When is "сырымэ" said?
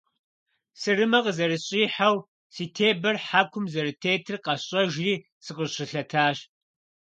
0.79-1.19